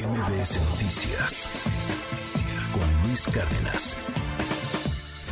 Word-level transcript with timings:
MBS 0.00 0.58
Noticias 0.70 1.50
con 2.72 3.06
Luis 3.06 3.26
Cárdenas. 3.26 3.98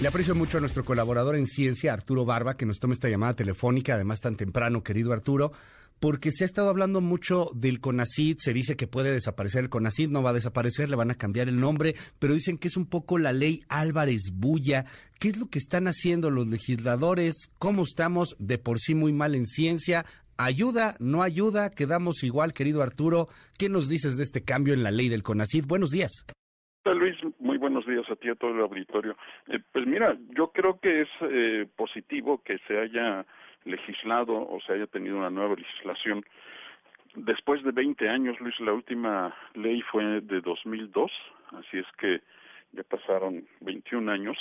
Le 0.02 0.08
aprecio 0.08 0.34
mucho 0.34 0.58
a 0.58 0.60
nuestro 0.60 0.84
colaborador 0.84 1.36
en 1.36 1.46
ciencia, 1.46 1.94
Arturo 1.94 2.26
Barba, 2.26 2.58
que 2.58 2.66
nos 2.66 2.78
tome 2.78 2.92
esta 2.92 3.08
llamada 3.08 3.32
telefónica, 3.32 3.94
además 3.94 4.20
tan 4.20 4.36
temprano, 4.36 4.82
querido 4.82 5.14
Arturo, 5.14 5.52
porque 6.00 6.30
se 6.30 6.44
ha 6.44 6.46
estado 6.46 6.68
hablando 6.68 7.00
mucho 7.00 7.50
del 7.54 7.80
CONACID, 7.80 8.36
se 8.40 8.52
dice 8.52 8.76
que 8.76 8.86
puede 8.86 9.10
desaparecer 9.10 9.64
el 9.64 9.70
CONACID, 9.70 10.10
no 10.10 10.22
va 10.22 10.30
a 10.30 10.34
desaparecer, 10.34 10.90
le 10.90 10.96
van 10.96 11.10
a 11.10 11.16
cambiar 11.16 11.48
el 11.48 11.58
nombre, 11.58 11.94
pero 12.18 12.34
dicen 12.34 12.58
que 12.58 12.68
es 12.68 12.76
un 12.76 12.86
poco 12.86 13.16
la 13.16 13.32
ley 13.32 13.62
Álvarez 13.68 14.32
Bulla. 14.34 14.84
¿Qué 15.18 15.28
es 15.28 15.38
lo 15.38 15.46
que 15.46 15.58
están 15.58 15.88
haciendo 15.88 16.30
los 16.30 16.46
legisladores? 16.46 17.48
¿Cómo 17.58 17.84
estamos 17.84 18.36
de 18.38 18.58
por 18.58 18.78
sí 18.78 18.94
muy 18.94 19.14
mal 19.14 19.34
en 19.34 19.46
ciencia? 19.46 20.04
¿Ayuda? 20.40 20.94
¿No 21.00 21.22
ayuda? 21.24 21.68
¿Quedamos 21.68 22.22
igual, 22.22 22.52
querido 22.52 22.80
Arturo? 22.80 23.26
¿Qué 23.58 23.68
nos 23.68 23.88
dices 23.88 24.16
de 24.16 24.22
este 24.22 24.44
cambio 24.44 24.72
en 24.72 24.84
la 24.84 24.92
ley 24.92 25.08
del 25.08 25.24
CONACID? 25.24 25.64
Buenos 25.66 25.90
días. 25.90 26.24
Luis, 26.84 27.16
muy 27.40 27.58
buenos 27.58 27.84
días 27.86 28.08
a 28.08 28.14
ti 28.14 28.28
y 28.28 28.30
a 28.30 28.34
todo 28.36 28.52
el 28.52 28.60
auditorio. 28.60 29.16
Eh, 29.48 29.58
pues 29.72 29.84
mira, 29.84 30.16
yo 30.30 30.52
creo 30.52 30.78
que 30.78 31.02
es 31.02 31.08
eh, 31.22 31.66
positivo 31.76 32.40
que 32.44 32.58
se 32.68 32.78
haya 32.78 33.26
legislado 33.64 34.34
o 34.34 34.60
se 34.64 34.74
haya 34.74 34.86
tenido 34.86 35.18
una 35.18 35.28
nueva 35.28 35.56
legislación. 35.56 36.24
Después 37.16 37.64
de 37.64 37.72
20 37.72 38.08
años, 38.08 38.38
Luis, 38.38 38.58
la 38.60 38.72
última 38.72 39.34
ley 39.54 39.82
fue 39.90 40.20
de 40.20 40.40
2002, 40.40 41.10
así 41.58 41.78
es 41.78 41.86
que 41.98 42.22
ya 42.72 42.82
pasaron 42.84 43.46
21 43.60 44.10
años 44.10 44.36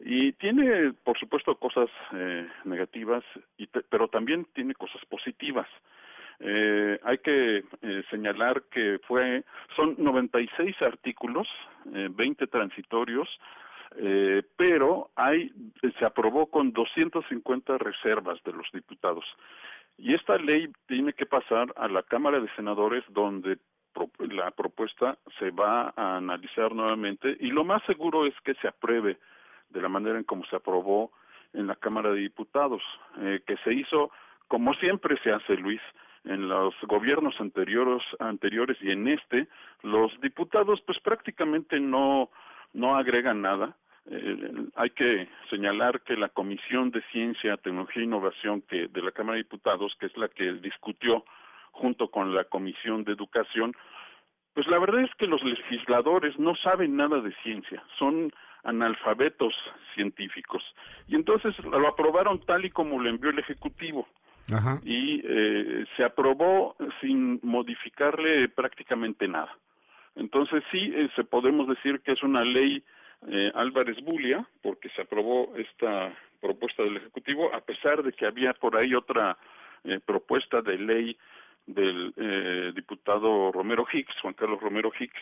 y 0.00 0.32
tiene, 0.32 0.92
por 1.04 1.18
supuesto, 1.18 1.54
cosas 1.56 1.88
eh, 2.14 2.48
negativas, 2.64 3.24
y 3.58 3.66
pero 3.66 4.08
también 4.08 4.46
tiene 4.54 4.74
cosas 4.74 5.04
positivas. 5.06 5.68
Eh, 6.40 6.98
hay 7.04 7.18
que 7.18 7.58
eh, 7.82 8.02
señalar 8.10 8.64
que 8.64 8.98
fue 9.06 9.44
son 9.76 9.94
96 9.98 10.74
artículos, 10.82 11.46
eh, 11.94 12.08
20 12.10 12.46
transitorios, 12.48 13.28
eh, 13.96 14.42
pero 14.56 15.10
hay 15.14 15.52
se 15.98 16.04
aprobó 16.04 16.46
con 16.46 16.72
250 16.72 17.78
reservas 17.78 18.42
de 18.44 18.52
los 18.52 18.66
diputados. 18.72 19.24
Y 19.98 20.14
esta 20.14 20.36
ley 20.36 20.68
tiene 20.86 21.12
que 21.12 21.26
pasar 21.26 21.72
a 21.76 21.86
la 21.86 22.02
Cámara 22.02 22.40
de 22.40 22.48
Senadores 22.56 23.04
donde 23.10 23.58
la 24.18 24.50
propuesta 24.50 25.18
se 25.38 25.50
va 25.50 25.92
a 25.96 26.16
analizar 26.16 26.74
nuevamente 26.74 27.36
y 27.40 27.48
lo 27.48 27.64
más 27.64 27.82
seguro 27.84 28.26
es 28.26 28.34
que 28.44 28.54
se 28.54 28.68
apruebe 28.68 29.18
de 29.70 29.80
la 29.80 29.88
manera 29.88 30.18
en 30.18 30.24
como 30.24 30.44
se 30.46 30.56
aprobó 30.56 31.12
en 31.52 31.66
la 31.66 31.76
Cámara 31.76 32.10
de 32.10 32.20
Diputados, 32.20 32.82
eh, 33.18 33.42
que 33.46 33.56
se 33.58 33.72
hizo 33.74 34.10
como 34.48 34.74
siempre 34.74 35.16
se 35.22 35.32
hace, 35.32 35.56
Luis, 35.56 35.80
en 36.24 36.48
los 36.48 36.74
gobiernos 36.82 37.34
anteriores, 37.40 38.02
anteriores 38.18 38.76
y 38.80 38.90
en 38.90 39.08
este, 39.08 39.48
los 39.82 40.12
diputados 40.20 40.80
pues 40.82 40.98
prácticamente 41.00 41.80
no, 41.80 42.30
no 42.72 42.96
agregan 42.96 43.42
nada. 43.42 43.76
Eh, 44.10 44.66
hay 44.74 44.90
que 44.90 45.28
señalar 45.48 46.00
que 46.02 46.16
la 46.16 46.28
Comisión 46.28 46.90
de 46.90 47.02
Ciencia, 47.12 47.56
Tecnología 47.56 48.02
e 48.02 48.06
Innovación 48.06 48.62
que 48.62 48.88
de 48.88 49.02
la 49.02 49.12
Cámara 49.12 49.36
de 49.36 49.44
Diputados, 49.44 49.96
que 49.98 50.06
es 50.06 50.16
la 50.16 50.28
que 50.28 50.52
discutió 50.54 51.24
junto 51.72 52.10
con 52.10 52.34
la 52.34 52.44
Comisión 52.44 53.04
de 53.04 53.12
Educación, 53.12 53.74
pues 54.54 54.66
la 54.68 54.78
verdad 54.78 55.02
es 55.02 55.10
que 55.16 55.26
los 55.26 55.42
legisladores 55.42 56.38
no 56.38 56.54
saben 56.56 56.96
nada 56.96 57.20
de 57.20 57.34
ciencia, 57.42 57.82
son 57.98 58.32
analfabetos 58.64 59.54
científicos. 59.94 60.62
Y 61.08 61.16
entonces 61.16 61.58
lo 61.64 61.88
aprobaron 61.88 62.40
tal 62.40 62.64
y 62.64 62.70
como 62.70 62.98
lo 62.98 63.08
envió 63.08 63.30
el 63.30 63.38
Ejecutivo. 63.38 64.06
Y 64.84 65.22
eh, 65.24 65.86
se 65.96 66.04
aprobó 66.04 66.76
sin 67.00 67.40
modificarle 67.42 68.48
prácticamente 68.48 69.26
nada. 69.26 69.56
Entonces 70.14 70.62
sí, 70.70 70.92
eh, 70.94 71.08
se 71.16 71.24
podemos 71.24 71.66
decir 71.68 72.00
que 72.00 72.12
es 72.12 72.22
una 72.22 72.44
ley 72.44 72.84
eh, 73.28 73.52
Álvarez 73.54 73.96
Bulia, 74.02 74.46
porque 74.62 74.90
se 74.90 75.02
aprobó 75.02 75.54
esta 75.56 76.12
propuesta 76.40 76.82
del 76.82 76.96
Ejecutivo, 76.96 77.54
a 77.54 77.60
pesar 77.60 78.02
de 78.02 78.12
que 78.12 78.26
había 78.26 78.52
por 78.52 78.76
ahí 78.76 78.94
otra 78.94 79.38
eh, 79.84 80.00
propuesta 80.04 80.60
de 80.60 80.76
ley 80.76 81.16
del 81.66 82.12
eh, 82.16 82.72
diputado 82.74 83.52
Romero 83.52 83.86
Hicks, 83.90 84.20
Juan 84.20 84.34
Carlos 84.34 84.60
Romero 84.60 84.92
Hicks, 84.98 85.20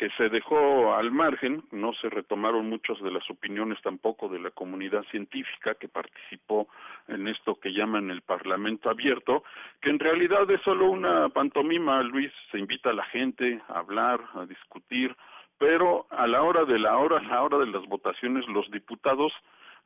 que 0.00 0.08
se 0.16 0.30
dejó 0.30 0.94
al 0.94 1.10
margen, 1.10 1.62
no 1.72 1.92
se 1.92 2.08
retomaron 2.08 2.70
muchas 2.70 2.98
de 3.02 3.10
las 3.10 3.28
opiniones 3.28 3.78
tampoco 3.82 4.30
de 4.30 4.38
la 4.38 4.50
comunidad 4.50 5.04
científica 5.10 5.74
que 5.74 5.88
participó 5.88 6.68
en 7.06 7.28
esto 7.28 7.60
que 7.60 7.74
llaman 7.74 8.10
el 8.10 8.22
Parlamento 8.22 8.88
abierto, 8.88 9.44
que 9.78 9.90
en 9.90 9.98
realidad 9.98 10.50
es 10.50 10.62
solo 10.62 10.90
una 10.90 11.28
pantomima, 11.28 12.02
Luis, 12.02 12.32
se 12.50 12.58
invita 12.58 12.88
a 12.88 12.94
la 12.94 13.04
gente 13.04 13.60
a 13.68 13.80
hablar, 13.80 14.20
a 14.32 14.46
discutir, 14.46 15.14
pero 15.58 16.06
a 16.08 16.26
la 16.26 16.44
hora 16.44 16.64
de 16.64 16.78
la 16.78 16.96
hora, 16.96 17.18
a 17.18 17.22
la 17.22 17.42
hora 17.42 17.58
de 17.58 17.66
las 17.66 17.84
votaciones, 17.86 18.48
los 18.48 18.70
diputados 18.70 19.34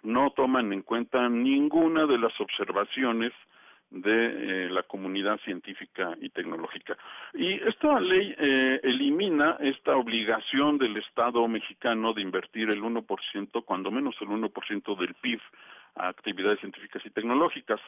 no 0.04 0.30
toman 0.30 0.72
en 0.72 0.82
cuenta 0.82 1.28
ninguna 1.28 2.06
de 2.06 2.18
las 2.18 2.40
observaciones 2.40 3.32
de 3.94 4.66
eh, 4.66 4.70
la 4.70 4.82
comunidad 4.82 5.38
científica 5.44 6.16
y 6.20 6.28
tecnológica. 6.30 6.96
Y 7.32 7.54
esta 7.68 8.00
ley 8.00 8.34
eh, 8.38 8.80
elimina 8.82 9.56
esta 9.60 9.92
obligación 9.92 10.78
del 10.78 10.96
Estado 10.96 11.46
mexicano 11.46 12.12
de 12.12 12.22
invertir 12.22 12.70
el 12.70 12.82
1%, 12.82 13.64
cuando 13.64 13.90
menos 13.92 14.16
el 14.20 14.28
1% 14.28 14.98
del 14.98 15.14
PIB 15.14 15.40
a 15.94 16.08
actividades 16.08 16.58
científicas 16.58 17.02
y 17.06 17.10
tecnológicas 17.10 17.80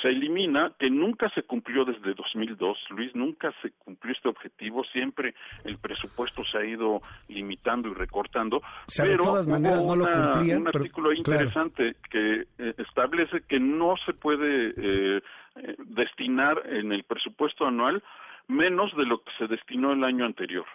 se 0.00 0.08
elimina, 0.08 0.72
que 0.78 0.90
nunca 0.90 1.28
se 1.30 1.42
cumplió 1.42 1.84
desde 1.84 2.14
2002, 2.14 2.78
Luis, 2.90 3.14
nunca 3.14 3.52
se 3.62 3.70
cumplió 3.72 4.12
este 4.12 4.28
objetivo, 4.28 4.82
siempre 4.84 5.34
el 5.64 5.78
presupuesto 5.78 6.42
se 6.44 6.58
ha 6.58 6.64
ido 6.64 7.02
limitando 7.28 7.88
y 7.88 7.94
recortando, 7.94 8.62
pero 8.96 9.10
de 9.10 9.16
todas 9.18 9.46
maneras 9.46 9.84
no 9.84 9.96
lo 9.96 10.06
cumplían, 10.06 10.62
un 10.62 10.68
artículo 10.68 11.12
interesante 11.12 11.96
que 12.10 12.46
eh, 12.58 12.74
establece 12.78 13.42
que 13.42 13.60
no 13.60 13.94
se 14.06 14.12
puede 14.14 14.68
eh, 14.76 15.22
eh, 15.56 15.76
destinar 15.78 16.62
en 16.66 16.92
el 16.92 17.04
presupuesto 17.04 17.66
anual 17.66 18.02
menos 18.48 18.96
de 18.96 19.04
lo 19.04 19.22
que 19.22 19.32
se 19.38 19.46
destinó 19.46 19.92
el 19.92 20.02
año 20.04 20.24
anterior. 20.24 20.66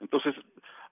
Entonces, 0.00 0.34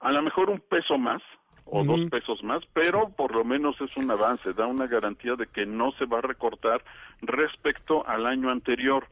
a 0.01 0.13
lo 0.13 0.23
mejor 0.23 0.51
un 0.51 0.61
peso 0.61 0.99
más, 0.99 1.23
o 1.67 1.85
dos 1.85 2.09
pesos 2.11 2.43
más, 2.45 2.63
pero 2.73 3.11
por 3.11 3.35
lo 3.35 3.45
menos 3.45 3.81
es 3.81 3.97
un 3.97 4.11
avance, 4.11 4.53
da 4.53 4.67
una 4.67 4.87
garantía 4.87 5.35
de 5.35 5.47
que 5.49 5.67
no 5.67 5.93
se 5.93 6.07
va 6.07 6.19
a 6.19 6.23
recortar 6.23 6.83
respecto 7.23 8.07
al 8.07 8.27
año 8.27 8.51
anterior. 8.51 9.07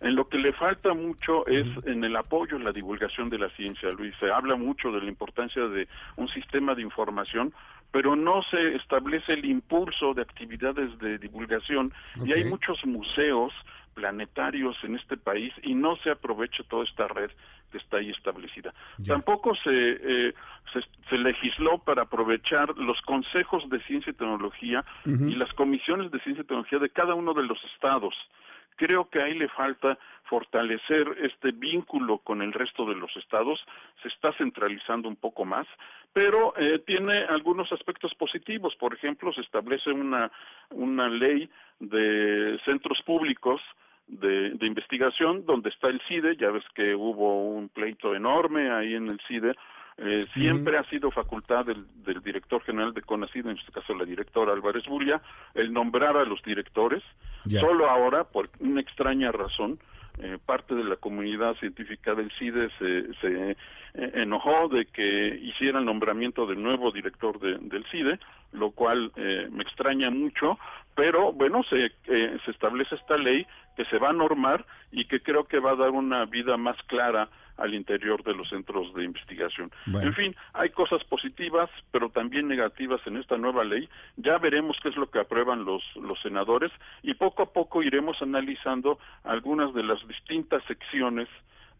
En 0.00 0.14
lo 0.14 0.28
que 0.28 0.38
le 0.38 0.52
falta 0.52 0.92
mucho 0.92 1.46
es 1.46 1.66
en 1.86 2.04
el 2.04 2.16
apoyo 2.16 2.56
en 2.56 2.64
la 2.64 2.72
divulgación 2.72 3.30
de 3.30 3.38
la 3.38 3.48
ciencia, 3.50 3.88
Luis. 3.90 4.14
Se 4.20 4.30
habla 4.30 4.54
mucho 4.54 4.92
de 4.92 5.00
la 5.00 5.08
importancia 5.08 5.66
de 5.66 5.88
un 6.16 6.28
sistema 6.28 6.74
de 6.74 6.82
información, 6.82 7.52
pero 7.96 8.14
no 8.14 8.42
se 8.50 8.74
establece 8.74 9.32
el 9.32 9.46
impulso 9.46 10.12
de 10.12 10.20
actividades 10.20 10.98
de 10.98 11.16
divulgación 11.16 11.94
y 12.26 12.34
hay 12.34 12.44
muchos 12.44 12.84
museos 12.84 13.50
planetarios 13.94 14.76
en 14.82 14.96
este 14.96 15.16
país 15.16 15.50
y 15.62 15.74
no 15.74 15.96
se 15.96 16.10
aprovecha 16.10 16.62
toda 16.68 16.84
esta 16.84 17.08
red 17.08 17.30
que 17.72 17.78
está 17.78 17.96
ahí 17.96 18.10
establecida. 18.10 18.74
Tampoco 19.06 19.54
se, 19.64 19.70
eh, 19.72 20.34
se, 21.08 21.16
legisló 21.16 21.78
para 21.78 22.02
aprovechar 22.02 22.76
los 22.76 23.00
consejos 23.00 23.66
de 23.70 23.80
ciencia 23.84 24.10
y 24.10 24.14
tecnología 24.14 24.84
y 25.06 25.34
las 25.34 25.50
comisiones 25.54 26.10
de 26.10 26.20
ciencia 26.20 26.42
y 26.42 26.46
tecnología 26.46 26.78
de 26.78 26.90
cada 26.90 27.14
uno 27.14 27.32
de 27.32 27.44
los 27.44 27.58
estados. 27.72 28.14
Creo 28.76 29.08
que 29.08 29.22
ahí 29.22 29.34
le 29.34 29.48
falta 29.48 29.98
fortalecer 30.24 31.16
este 31.22 31.52
vínculo 31.52 32.18
con 32.18 32.42
el 32.42 32.52
resto 32.52 32.84
de 32.84 32.94
los 32.94 33.14
estados, 33.16 33.64
se 34.02 34.08
está 34.08 34.32
centralizando 34.36 35.08
un 35.08 35.16
poco 35.16 35.44
más, 35.44 35.66
pero 36.12 36.54
eh, 36.56 36.78
tiene 36.86 37.18
algunos 37.28 37.70
aspectos 37.72 38.14
positivos. 38.14 38.74
Por 38.76 38.94
ejemplo, 38.94 39.32
se 39.32 39.42
establece 39.42 39.90
una, 39.90 40.30
una 40.70 41.08
ley 41.08 41.48
de 41.78 42.58
centros 42.64 43.02
públicos 43.02 43.60
de, 44.06 44.50
de, 44.50 44.66
investigación 44.66 45.44
donde 45.44 45.70
está 45.70 45.88
el 45.88 46.00
CIDE, 46.08 46.36
ya 46.36 46.50
ves 46.50 46.64
que 46.74 46.94
hubo 46.94 47.50
un 47.50 47.68
pleito 47.68 48.14
enorme 48.14 48.70
ahí 48.70 48.94
en 48.94 49.08
el 49.08 49.20
CIDE, 49.26 49.54
eh, 49.98 50.26
siempre 50.34 50.76
ha 50.78 50.84
sido 50.84 51.10
facultad 51.10 51.64
del, 51.64 51.86
del, 52.04 52.22
director 52.22 52.62
general 52.62 52.92
de 52.92 53.02
CONACID, 53.02 53.46
en 53.46 53.58
este 53.58 53.72
caso 53.72 53.94
la 53.94 54.04
directora 54.04 54.52
Álvarez 54.52 54.84
Bulla, 54.86 55.22
el 55.54 55.72
nombrar 55.72 56.16
a 56.16 56.24
los 56.24 56.42
directores, 56.42 57.02
solo 57.48 57.88
ahora, 57.88 58.24
por 58.24 58.50
una 58.60 58.80
extraña 58.80 59.32
razón, 59.32 59.78
eh, 60.18 60.38
parte 60.44 60.74
de 60.74 60.84
la 60.84 60.96
comunidad 60.96 61.54
científica 61.56 62.14
del 62.14 62.30
CIDE 62.38 62.70
se, 62.78 63.14
se 63.20 63.50
eh, 63.50 63.56
enojó 64.14 64.68
de 64.68 64.86
que 64.86 65.38
hiciera 65.42 65.78
el 65.78 65.84
nombramiento 65.84 66.46
del 66.46 66.62
nuevo 66.62 66.90
director 66.90 67.38
de, 67.38 67.56
del 67.58 67.84
CIDE, 67.90 68.18
lo 68.52 68.70
cual 68.70 69.12
eh, 69.16 69.48
me 69.50 69.62
extraña 69.62 70.10
mucho, 70.10 70.58
pero 70.94 71.32
bueno, 71.32 71.62
se, 71.68 71.92
eh, 72.06 72.38
se 72.44 72.50
establece 72.50 72.94
esta 72.94 73.16
ley 73.16 73.46
que 73.76 73.84
se 73.86 73.98
va 73.98 74.10
a 74.10 74.14
normar 74.14 74.66
y 74.90 75.06
que 75.06 75.20
creo 75.20 75.44
que 75.44 75.60
va 75.60 75.72
a 75.72 75.76
dar 75.76 75.90
una 75.90 76.24
vida 76.26 76.56
más 76.56 76.76
clara 76.86 77.28
al 77.56 77.74
interior 77.74 78.22
de 78.22 78.34
los 78.34 78.48
centros 78.48 78.92
de 78.94 79.04
investigación. 79.04 79.70
En 79.86 80.14
fin, 80.14 80.36
hay 80.52 80.70
cosas 80.70 81.02
positivas, 81.04 81.70
pero 81.90 82.10
también 82.10 82.48
negativas 82.48 83.00
en 83.06 83.16
esta 83.16 83.36
nueva 83.36 83.64
ley. 83.64 83.88
Ya 84.16 84.38
veremos 84.38 84.76
qué 84.82 84.90
es 84.90 84.96
lo 84.96 85.10
que 85.10 85.20
aprueban 85.20 85.64
los, 85.64 85.82
los 85.96 86.20
senadores 86.20 86.72
y 87.02 87.14
poco 87.14 87.42
a 87.42 87.52
poco 87.52 87.82
iremos 87.82 88.20
analizando 88.20 88.98
algunas 89.24 89.72
de 89.74 89.82
las 89.82 90.06
distintas 90.06 90.62
secciones 90.64 91.28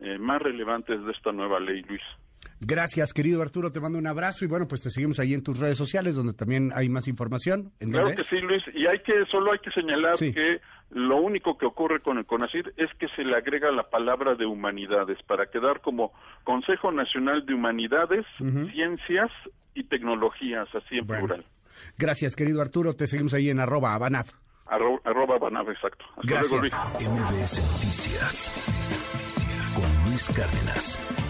eh, 0.01 0.19
más 0.19 0.43
relevantes 0.43 1.05
de 1.05 1.13
esta 1.13 1.33
nueva 1.33 1.61
ley, 1.61 1.83
Luis. 1.83 2.03
Gracias, 2.61 3.13
querido 3.13 3.43
Arturo. 3.43 3.71
Te 3.73 3.81
mando 3.81 3.99
un 3.99 4.07
abrazo 4.07 4.45
y 4.45 4.49
bueno, 4.49 4.67
pues 4.69 4.83
te 4.83 4.91
seguimos 4.91 5.19
ahí 5.19 5.35
en 5.35 5.43
tus 5.43 5.59
redes 5.59 5.77
sociales 5.79 6.15
donde 6.17 6.33
también 6.33 6.73
hay 6.75 6.89
más 6.89 7.09
información. 7.09 7.73
¿En 7.81 7.91
claro 7.93 8.09
que 8.15 8.23
es? 8.23 8.27
sí, 8.29 8.37
Luis. 8.41 8.63
Y 8.75 8.87
hay 8.87 8.99
que 9.01 9.25
solo 9.31 9.53
hay 9.53 9.59
que 9.59 9.71
señalar 9.71 10.17
Sí. 10.17 10.33
que 10.33 10.61
lo 10.91 11.17
único 11.17 11.59
que 11.59 11.67
ocurre 11.67 12.01
con 12.01 12.19
el 12.19 12.27
CONACYT 12.27 12.69
es 12.77 12.91
que 12.99 13.09
se 13.17 13.25
le 13.25 13.37
agrega 13.37 13.71
la 13.73 13.91
palabra 13.91 14.35
de 14.37 14.47
humanidades 14.47 15.19
para 15.27 15.47
quedar 15.51 15.81
como 15.81 16.13
Consejo 16.45 16.93
Nacional 16.93 17.45
de 17.45 17.55
Humanidades, 17.55 18.25
Ciencias 18.73 19.31
y 19.75 19.85
Tecnologías, 19.85 20.69
así 20.75 20.99
en 20.99 21.07
Bueno. 21.07 21.27
plural. 21.27 21.45
Gracias, 21.99 22.37
querido 22.37 22.63
Arturo. 22.63 22.95
Te 22.95 23.07
seguimos 23.07 23.35
ahí 23.35 23.51
en 23.51 23.59
arroba 23.61 23.95
Abanaf. 23.95 24.31
Arro- 24.67 25.01
arroba 25.05 25.39
Banab, 25.39 25.71
exacto. 25.71 26.05
Hasta 26.17 26.23
Gracias. 26.23 26.51
luego, 26.51 26.61
Luis. 26.63 26.75
MBS 27.09 27.61
Noticias 27.61 28.53
con 29.77 30.09
Luis 30.11 30.29
Cárdenas. 30.35 31.26